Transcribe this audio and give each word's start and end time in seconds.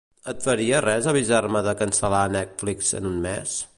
Et 0.31 0.39
faria 0.45 0.79
res 0.85 1.09
avisar-me 1.11 1.61
de 1.67 1.75
cancel·lar 1.83 2.23
Netflix 2.37 2.91
en 3.03 3.11
un 3.11 3.21
mes? 3.29 3.55